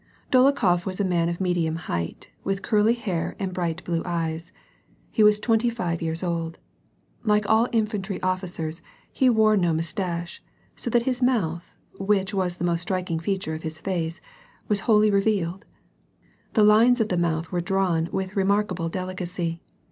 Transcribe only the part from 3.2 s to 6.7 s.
and bright blue eyes. He was twenty five years old.